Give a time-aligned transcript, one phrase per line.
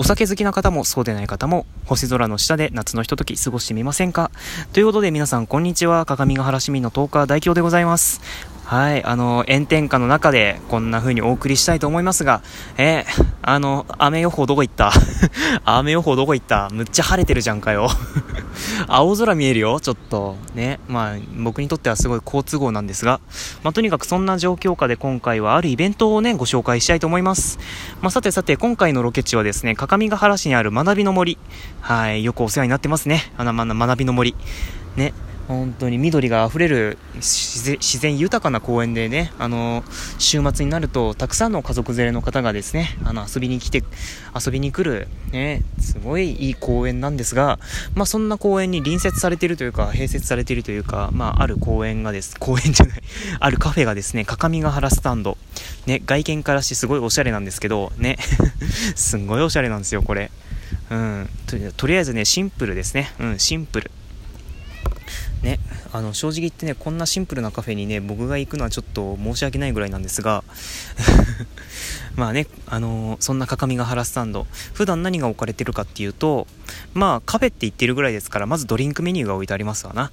[0.00, 4.30] お酒好きな方もそうでない方も星空の下で夏のひととき過ごしてみませんか？
[4.72, 6.06] ということで皆さんこんにちは。
[6.06, 8.22] 鏡ヶ原市民のトーカー大京でございます。
[8.70, 12.40] はいあの炎天下の中でこんな風にお送りしたいと思いますが
[12.78, 14.92] えー、あの雨予報どこ行った？
[15.64, 16.68] 雨予報どこ行った？
[16.70, 17.88] むっちゃ晴れてるじゃんかよ
[18.86, 23.18] 青空見えるよちょっとねまあ僕にとってはすごい好都合なんですが
[23.64, 27.58] まあとにかくそんな状況下で今回はあるイベントをねご紹介したいと思います
[28.00, 31.38] まあさてさて今回のロケ地はですね各務原市にある学びの森。
[31.80, 33.32] はい、よくお世話になってますね。
[33.36, 34.36] あの、ま、学びの森。
[34.94, 35.12] ね。
[35.50, 39.82] 本当に緑が溢れる自然豊かな公園でね、あの、
[40.20, 43.82] 週末になるとたくさんの家族連れの方がですね、あの、遊びに来て、
[44.32, 47.58] 遊びに来る、ね、すごいいい公園なんですが、
[47.96, 53.02] まあ、そんな公園に隣接されているというか、併設されているというか、まあ、ある公園がです、公園じゃない、
[53.40, 55.36] あるカフェがですね、各務原スタンド。
[55.86, 58.18] ね、外見からしてすごいおしゃれなんですけど、ね、
[58.94, 60.30] すんごいおしゃれなんですよ、これ。
[60.90, 63.10] うんと、とりあえずね、シンプルですね。
[63.18, 63.90] うん、シンプル。
[65.42, 65.58] ね、
[65.92, 70.44] あの正直言ってね、こんなシンプルなカフェにね、僕が行くのはちょっと申し訳ないぐらいなんですが、
[72.16, 76.46] まあね、あのー、そんな各務原スタンド、普段何が置かれてるかっていうと、
[76.92, 80.10] まあカフェって言ってるぐらいですから、まずドリンクメニューが置いてありますわな。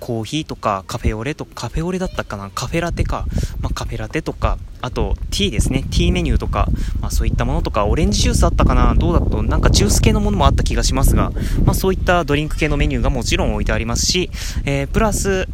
[0.00, 2.50] コーヒーとかカフェオレとか、カフェオレだったかな？
[2.50, 3.26] カフェラテか。
[3.60, 5.82] まあ、カフェラテとか、あと、ティーですね。
[5.82, 6.68] ティーメニューとか、
[7.00, 8.94] まあ、そういったものとか、オレンジジュースあったかな？
[8.94, 11.32] どうだと、なんかジュース系のものもあった気がしますが、
[11.64, 14.30] まあ、そういったドリンク系のメニューがもちろん置いてありますし、
[14.64, 15.48] えー、プラス、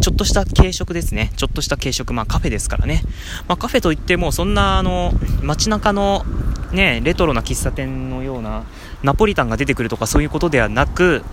[0.00, 1.32] ちょっとした軽食ですね。
[1.36, 2.12] ちょっとした軽食。
[2.12, 3.02] まあカフェですからね。
[3.48, 6.24] まあカフェといっても、そんなあの、街中の
[6.72, 8.64] ね、レトロな喫茶店のような
[9.02, 11.24] ナポリタンが出てくるとかそういうことではなく、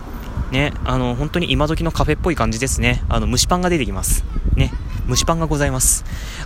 [0.50, 3.02] ね、あの、本当に今時のカフェっぽい感じですね。
[3.08, 4.24] あの、蒸しパンが出てきます。
[4.54, 4.72] ね、
[5.08, 6.04] 蒸しパンがございます。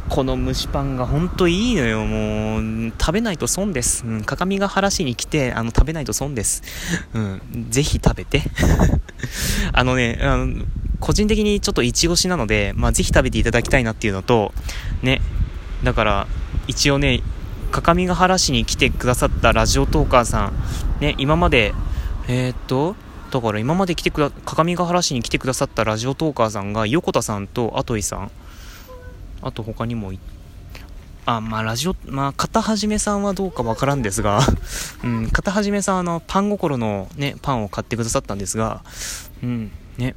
[0.09, 4.05] この蒸しパンが本当いいのよ、もう、食べないと損です。
[4.07, 6.63] うん、かかみが原市に来て、あの、食べないと損です。
[7.15, 8.43] うん、ぜひ食べて。
[9.73, 10.65] あのね、あの、
[10.99, 14.53] 個人的にちょっとイチ押しなので、まあ、ぜひ食べていただきたいなっていうのと、
[15.03, 15.21] ね、
[15.83, 16.27] だから、
[16.67, 17.23] 一応ね、
[17.71, 20.53] かかみが原市に来てくださったラジオトーカーさん、
[21.01, 21.75] ね、今まで、
[22.29, 22.97] えー、っと、
[23.31, 28.31] だから今まで来てくだ、各務原市に来てくださったラジオトーカーさんが、横田さんとアトイさん、
[29.43, 30.13] あと他にも
[31.27, 34.41] あ、まあラジオ、まあ、片はじめさんはどうかわからんですが、
[35.05, 38.83] うん、片はじめさんあの、パン心のね、パンを買ってくださったんですが、
[39.43, 40.15] うん、ね。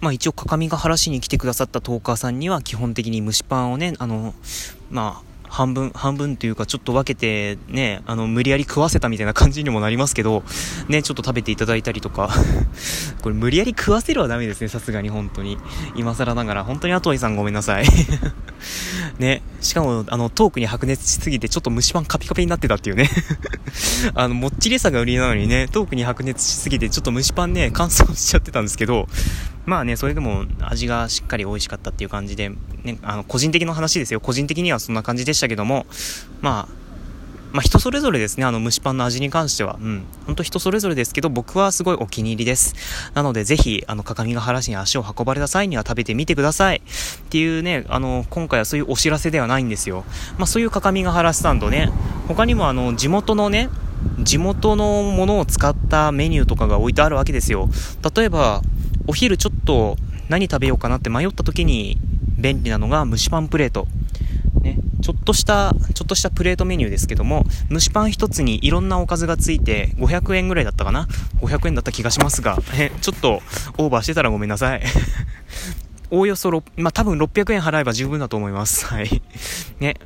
[0.00, 4.34] まあ一応、各務原市に来てくださったトーカーさんには基本的に蒸しパンをね、あの、
[4.90, 10.44] まあ、半分、半分というかちょっと分けてね、あの、無理やり食わせたみたいな感じにもなりますけど、
[10.88, 12.30] ね、ちょっと食べていただいたりとか。
[13.20, 15.58] これ無理やり食わせるはダメですね、さすがに本当に。
[15.96, 17.84] 今更ながら、本当に後井さんごめんなさい。
[19.18, 23.10] ね、しかも、あの、トークに白熱しすぎてちょっと蒸しパンカピカピになってたっていうね。
[24.14, 29.08] あの、もっちりさが売りなのにね、トークに白熱しすぎてちょっと蒸しパンね、乾燥しちゃってたんですけど、
[29.66, 32.50] まあね、それでも味がしっかり美味しかったっていう感じで、
[32.82, 34.20] ね、あの、個人的な話ですよ。
[34.20, 35.86] 個人的にはそんな感じでしたけども、
[36.40, 36.79] まあ、
[37.52, 39.78] まあ、人それぞれですね、あの蒸しパンの味に関しては。
[39.80, 40.04] うん。
[40.26, 42.74] ほんと人それぞれですけど、僕はすごいお気に入りです。
[43.14, 46.76] なので、ぜひ、あの、各務原市に足を運ばれた際には食べてみてください。
[46.78, 50.04] っていうね、あの、今回はそういうお知らせではないんですよ。
[50.38, 51.90] まあ、そういう各務原スタンドね、
[52.28, 53.68] 他にもあの、地元のね、
[54.20, 57.68] 地元のものを使ったメニューとかが置いてあるわけですよ。
[58.14, 58.62] 例えば、
[59.06, 59.96] お昼ちょっと
[60.28, 61.98] 何食べようかなって迷った時に
[62.38, 63.88] 便利なのが蒸しパンプレート。
[65.10, 71.08] ちょっとした、ちょっとしたプレートメニューですけども、蒸しパン一つにいろんなおかずがついて500円ぐらいだったかな
[71.40, 73.42] ?500 円だった気がしますが、え、ちょっと
[73.76, 74.82] オーバーしてたらごめんなさい。
[76.12, 78.86] おおよそまあ、多分600円払えば十分だと思います。
[78.94, 79.20] はい。
[79.80, 79.96] ね。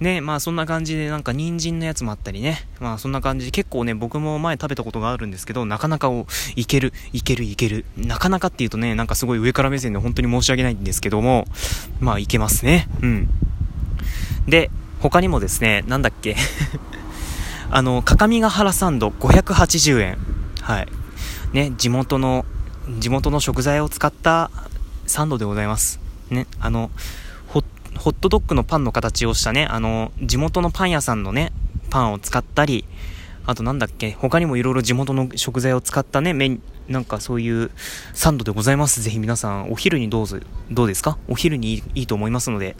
[0.00, 2.66] ね、まあそんな感じでなんか人参のやつもあったりね。
[2.80, 7.84] まあそんな感じで結構ね、僕も前食べたことがあるんですけど、なかなかをいける、いける、いける。
[7.96, 11.46] なかなかっていうとね、なんかすごい上から目線で本当に申し訳ないんですけども、
[12.00, 12.88] まあいけますね。
[13.00, 13.28] うん。
[14.46, 16.36] で、他にもですね、なんだっけ
[17.70, 20.18] あの、かかみが原サンド580円。
[20.60, 20.88] はい。
[21.52, 22.44] ね、地元の、
[22.98, 24.50] 地元の食材を使った
[25.06, 26.00] サンドでございます。
[26.30, 26.90] ね、あの、
[27.96, 31.52] ホットドッグのパンの形をしたね、あの、地元のパン屋さんのね、
[31.90, 32.84] パンを使ったり、
[33.46, 37.70] あとなんだっけ、他にもいろいろ地元の食材を使ったね、麺、なんかそういう
[38.12, 39.02] サンドでございます。
[39.02, 40.38] ぜひ皆さん、お昼にどうぞ、
[40.70, 41.18] どうですか？
[41.28, 42.76] お昼にいいと思いますので、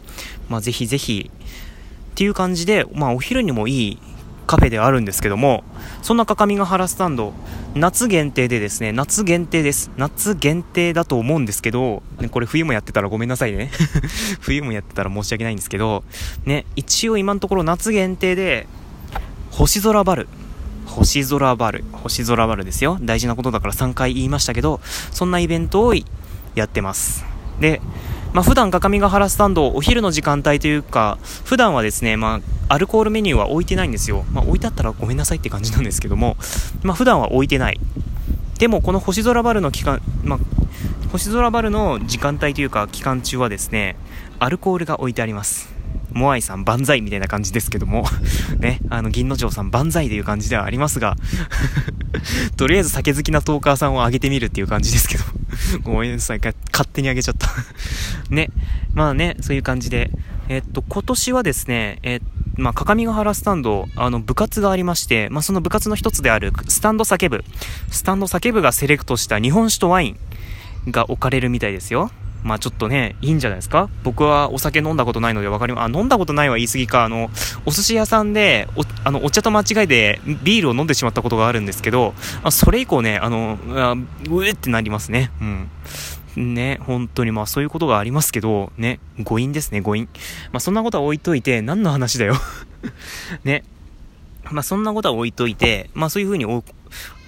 [0.49, 3.99] まあぜひぜひ、っていう感じで、まあお昼にもいい
[4.47, 5.63] カフェではあるんですけども、
[6.01, 7.33] そんな各務原スタンド、
[7.75, 9.91] 夏限定でですね、夏限定です。
[9.97, 13.69] 夏限定だと思うんですけど、ね、これ冬もやってたらごめんなさいね。
[14.41, 16.03] 冬もやってたら申し訳ないんですけど、
[16.45, 18.67] ね、一応今のところ夏限定で、
[19.51, 20.27] 星空バル。
[20.85, 21.83] 星空バル。
[21.91, 22.97] 星空バルですよ。
[23.01, 24.79] 大事なことだから3回言いましたけど、
[25.11, 25.93] そんなイベントを
[26.55, 27.25] やってます。
[27.59, 27.81] で、
[28.33, 34.25] まあ、普段、各務原スタンド、お昼の時間帯というか、普段はですね、まあ、アルコールメニューは置いてないんですよ。
[34.33, 36.35] まあ、置いてあったらごめんなさいって感じなんですけども、
[36.83, 37.79] まあ、普段は置いてない。
[38.59, 40.39] でも、この星空バルの期間、まあ、
[41.11, 43.95] 星空バルの時間帯というか、期間中はですね、
[44.39, 45.74] アルコールが置いてあります。
[46.15, 48.05] モアイさん万歳みたいな感じですけども。
[48.57, 51.17] ね、あの、銀の城さん万歳という感じではありますが。
[52.57, 55.23] とりあえず酒好きなトーカーさんをあげてみるっていう感じですけど。
[55.83, 56.55] ごめんなさい、勝
[56.91, 57.49] 手にあげちゃった。
[58.29, 58.49] ね、
[58.93, 60.09] まあね、そういう感じで、
[60.47, 62.25] えっと、今年はですね、えっと、
[62.57, 67.43] まあ、各務原スタンド、あの、部活がありまして、まあ、その部活の一つである、スタンド叫ぶ。
[67.91, 70.15] スタンド叫ぶがセレクトした日本酒とワイ
[70.87, 72.11] ンが置かれるみたいですよ。
[72.45, 73.89] まあちょっとね、いいんじゃないですか？
[74.03, 75.83] 僕はお酒飲んだことないので分かりま。
[75.83, 77.03] あ、飲んだことないは言い過ぎか。
[77.03, 77.31] あの、
[77.65, 82.13] お寿司屋さんで、お、あの、お茶と間違いでビールを飲んでしまったことがあるんですけど、
[82.43, 83.57] まあそれ以降ね、あの、
[84.29, 85.31] うえってなりますね。
[85.41, 86.53] うん。
[86.53, 90.07] ね、本当にまあそういうことがありますけど、ね、誤飲ですね、誤飲。
[90.51, 92.35] まあそんなことは置いといて、何の話だよ？
[93.43, 93.63] ね。
[94.51, 96.45] まあそんなことは置いといて、まあそういうふうに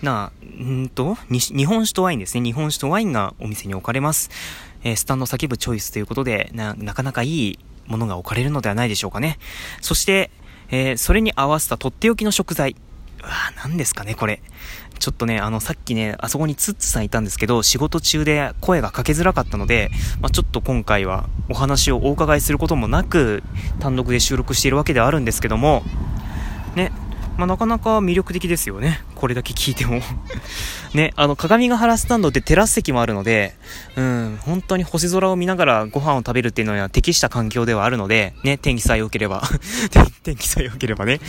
[0.03, 0.31] な、
[0.61, 2.43] んと、日本酒とワインですね。
[2.43, 4.29] 日本酒とワインがお店に置かれます。
[4.83, 9.39] えー、スタンド叫ぶチョイスということで、な、なかなかいいものが置かれるのではないでしょうかね。
[9.81, 10.31] そして、
[10.69, 12.75] えー、それに合わせたとっておきの食材。
[13.23, 13.31] うわ
[13.63, 14.41] 何ですかね、これ。
[14.99, 19.89] ちょっとね、あの、さっきね、あそこにツッツさんいたんですけど、仕事中で声がかけづらかったので、
[20.21, 23.43] まあ、ちょっと今回はお話をお伺いすることもなく、
[23.79, 25.83] 単独で収録しているわけではあるんですけども、
[27.37, 29.01] まあ、なかなか魅力的ですよね。
[29.15, 30.01] これだけ聞いても
[30.93, 33.55] ね、あの、鏡ヶ原スタンドってテラス席もあるので、
[33.95, 39.43] うん、本当に星空を見ながらご飯を食べるっていうのは適した環境ではあるので、ね、天気さえ良ければ
[40.23, 41.19] 天気さえ良ければね。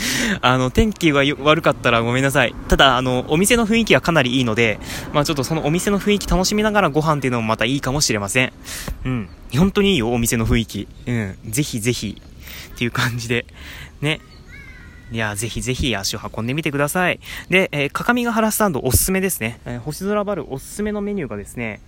[0.40, 2.54] あの、天気が悪かったらごめんなさい。
[2.68, 4.78] ただ、あの、お店の雰囲気はかなりいいので、
[5.12, 8.52] まあちょっとそのお店の雰囲気楽しみながらご飯っていうのもまたいいかもしれません。
[9.04, 9.28] うん。
[9.56, 10.88] 本当にいいよ、お店の雰囲気。
[11.06, 11.38] うん。
[11.46, 12.20] ぜひぜひ。
[12.74, 13.46] っていう感じで。
[14.00, 14.20] ね。
[15.10, 17.20] いや、ぜひぜひ足を運んでみてください。
[17.48, 19.58] で、えー、かかみが原スタンドおすすめですね。
[19.64, 21.80] えー、星空バルおすすめのメニューがですね、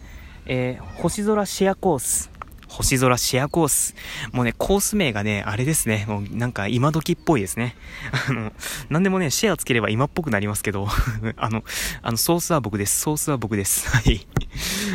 [0.46, 2.31] えー、星空シェアコース。
[2.70, 3.94] 星空シェアコース。
[4.32, 6.05] もうね、コース名がね、あれですね。
[6.08, 7.75] もうなんか今時っぽいですね。
[8.28, 8.52] あの、
[8.88, 10.88] なんでもね、シェアつければ今っぽくなりますけど、
[11.37, 11.64] あの、
[12.02, 13.00] あの、ソースは僕です。
[13.00, 13.88] ソースは僕です。
[13.90, 14.26] はい。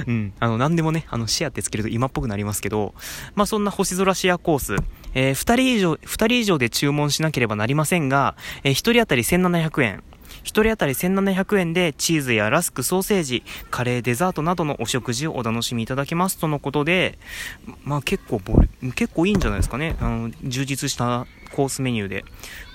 [0.08, 0.34] うん。
[0.40, 2.96] あの、なんでもね、あの、シェアってつけると今っぽくなりますけど、
[3.36, 4.76] まあそんな星空シェアコース。
[5.14, 10.04] えー、2人以上、二人以上で注文しなければなりませんが、えー、1人当たり1700円。
[10.44, 17.18] 1人当たり1700円でチーズやラスク、ソーセージ、カレー、デザートなどのお食事をお楽しみいただけますとのことで、
[17.84, 19.96] まあ結構ボリ、結構いいんじゃないですかね。
[20.00, 22.26] あの、充実したコースメニューで。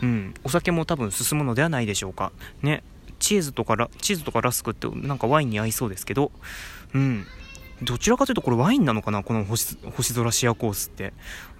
[0.03, 0.35] うん。
[0.45, 2.33] お酒も多分進むのではないでしょうか。
[2.62, 2.83] ね。
[3.19, 6.33] チーズとかラ、チーズとかラスクってなんかワインに合いそうですけど、
[6.95, 7.27] うん。
[7.82, 9.23] どちらかというとこれワインなのかな？
[9.23, 9.77] この星
[10.15, 11.12] 空シアコースって。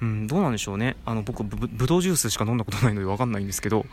[0.03, 0.97] うん、どうなんでしょうね。
[1.05, 3.87] あの、僕ぶ、ぶどうジュースしか飲んだことないのでわかんないんですけど、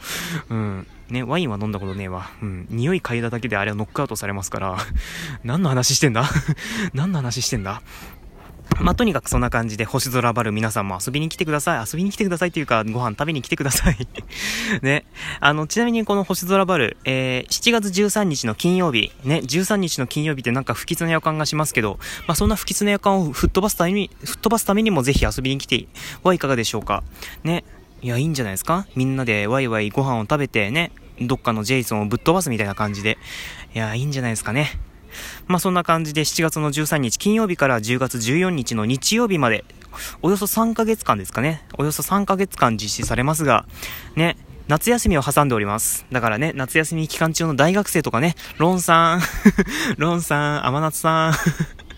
[0.50, 2.29] うん、ね、ワインは飲んだことねえわ。
[2.41, 4.77] うん、匂い嗅いだだけであれはノックアウトされますから、
[5.44, 6.29] 何の話してんだ？
[6.94, 7.81] 何の話してんだ？
[8.79, 11.85] まあ、とにかくそんな感じで星空バル皆さんも遊びに来てください。
[11.91, 13.97] 遊びに来てくださいっていうか、ご飯食べに来てください
[14.81, 15.06] ね。
[15.39, 25.87] あの、ちなみにこの星空バル、えー、7月13日の金曜日、ね、13日の金曜日ってなんか不吉な予感がしますけど、まあ、そんな不吉な予感を吹っ飛ばすために、吹っ飛ばすためにもぜひ遊びに来て
[26.23, 27.04] はいかがでしょうか。
[27.44, 27.63] ね。
[28.01, 28.85] いや、いいんじゃないですか？
[28.95, 33.18] みんなでワイワイご飯を食べてね、どっかのジェイソンをぶっ飛ばすみたいな感じで。
[33.73, 34.80] いや、いいんじゃないですかね。
[35.47, 39.66] まあそんな感じで7月の13日金曜日から10月14日の日曜日まで、
[40.21, 41.64] およそ3ヶ月間ですかね。
[41.78, 43.66] およそ3ヶ月間実施されますが、
[44.16, 46.06] ね、夏休みを挟んでおります。
[46.12, 49.21] だからね、夏休み期間中の大学生とかね、ロンさん、
[49.97, 51.33] ロンさん、甘夏さん、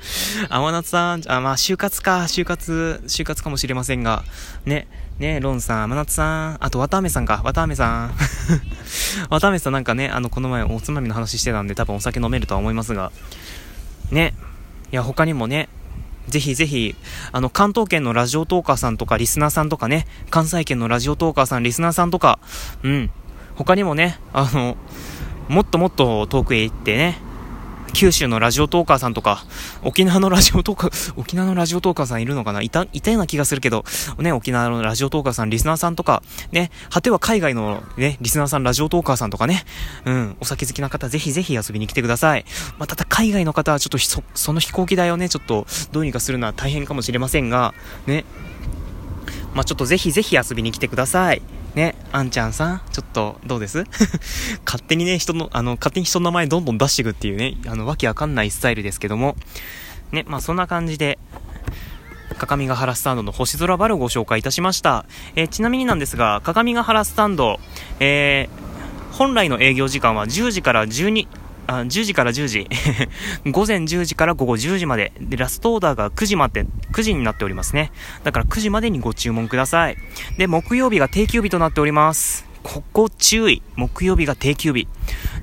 [0.50, 4.24] 甘夏さん、あ、まあ、就活か、就活、就活かもしれませんが、
[4.65, 4.88] ね、
[5.20, 8.13] ね、ロンさん、甘夏さん、あと、綿飴さんか、綿飴さん。
[9.29, 13.12] 綿飴さんなんかね、あの、この前おつまみの話してたんで、多分お酒飲めるとは思いますが、
[14.12, 14.34] ね、
[14.91, 15.70] いや、他にもね、
[16.27, 16.96] ぜひぜひ、
[17.32, 22.39] あの、関東圏のラジオトーカーさんとか、リスナーさんとかね、関西圏のラジオトーカーさん、リスナーさんとか、
[22.84, 23.12] うん、
[23.56, 24.77] 他にもね、あの、
[25.50, 27.18] もっともっと遠くへ行ってね、
[27.93, 29.43] 九州のラジオトーカーさんとか、
[29.84, 32.62] 沖縄のラジオトーカー、沖縄のラジオトーカーさんいるのかな？
[32.62, 33.84] いた、いたような気がするけど、
[34.19, 39.63] ね、沖縄のラジオトーカーさん、リスナーさんとか、ね、果ては海外のね、リスナーさん、ラジオトーカーさんとかね、
[40.05, 42.46] うん、お酒好きな方、ぜひぜひ遊びに来てください。
[42.77, 47.74] まあ、ただ海外の方はちょっとそ、その飛行機代をね、ちょっと、どうにかするのは大変かもしれませんが、
[48.08, 48.25] ね、
[49.53, 51.41] まあ、ちょっとぜひぜひ遊びに来てください。
[51.76, 53.84] ね、あんちゃんさん、ちょっと、どうです？
[54.66, 59.36] 勝手にね、人の、あの、勝手に人の名前どんどん出していくっていうね、あの、わけわかんないスタイルですけども、
[60.12, 61.20] ね、まあそんな感じで、
[62.38, 65.06] 各務原スタンドの星空バルをご紹介いたしました。
[65.36, 67.60] えー、ちなみになんですが、各務原スタンド、
[68.00, 71.28] えー、本来の営業時間は10時から12、
[71.70, 72.68] あ10時から10時。
[73.52, 75.12] 午前10時から午後10時まで。
[75.22, 77.92] でラストオーダーが9時まで9時になっておりますね。
[78.24, 79.98] だから9時までにご注文ください。
[80.38, 82.46] で木曜日が定休日となっております。
[82.64, 83.62] ここ注意。
[83.76, 84.88] 木曜日が定休日。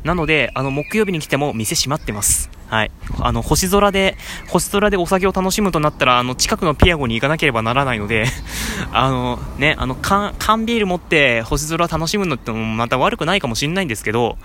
[0.02, 2.50] なのであの木曜日に来ても店閉まってます。
[2.68, 2.90] はい。
[3.20, 4.16] あの、星空で、
[4.48, 8.26] 星空でお酒を楽しむとなったら、あの、近くのピアゴに行かなければならないので
[8.92, 10.34] あの、ね、あの、缶、
[10.66, 14.36] ビール持って星空楽しむのってもまた悪くないかもしれないんですけど、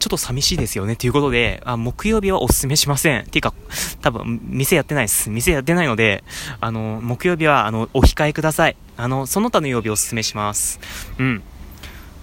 [0.00, 0.96] ちょっと寂しいですよね。
[0.96, 3.26] ということで、あ、木曜日はお勧めしません。
[3.26, 3.52] ていうか、
[4.00, 5.28] 多分、店やってないです。
[5.28, 6.24] 店やってないので、
[6.58, 8.76] あの、木曜日は、あの、お控えください。
[8.96, 10.80] あの、その他の曜日お勧めします。
[11.18, 11.42] うん。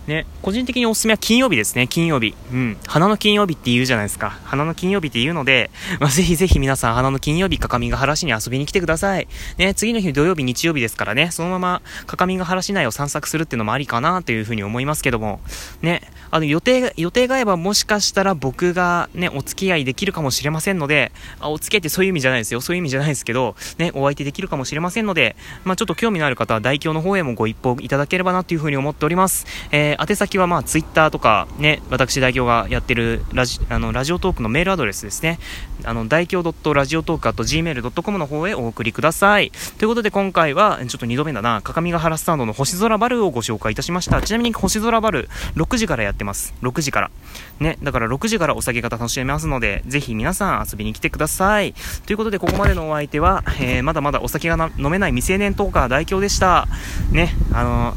[0.08, 2.34] ね、個人的におすすめは金曜日ですね、金曜日。
[2.52, 2.78] うん。
[2.88, 4.40] 花の金曜日って言うじゃないですか。
[4.46, 5.70] 花の金曜日って言うので、
[6.00, 9.28] まあ、ぜひぜひ皆さん、花の金曜日、かかみが原市に遊びに来てください。
[9.58, 15.42] ね、次の日土曜日、日曜日ですからね、そのまま、かかみが原市内を散策するっていうのもありかなというふうに思いますけども、
[15.82, 22.62] ね、あの、予定、予定が合えばもしかしたら僕がね、お付き合いできるかもしれませんので、あ、お付き合いってそういう意味じゃないですよ。
[22.62, 29.46] そういう意味じゃないですけど、ね、お相手できるかもしれませんので、まあ、ちょっと興味のある方は、代表の方へもご一報いただければなというふうに思っております。
[29.72, 35.40] えー、宛先はまあ、ツイッターとか、ね、私代表がやってるラジあのラジオトークのメールアドレスですね。
[35.84, 36.44] あの、大京
[36.74, 39.52] ラジオトーク .gmail.com の方へお送りください。
[39.78, 44.22] ということで今回は、ちょっと2度目だな、各務原スタンドの星空バルをご紹介いたしました。
[44.22, 46.54] ちなみに星空バル、6時からやってます。
[46.62, 47.12] 6時から。
[47.60, 51.74] ね、だから6時からお酒が楽しめますので、ぜひ皆さん遊びに来てください。
[52.06, 56.68] ということで、ここまでのお相手は、えー、まだまだお酒が飲めない未成年トーカー代表でした。
[57.12, 57.94] ね、あの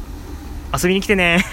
[0.73, 1.45] ー、遊びに来てね。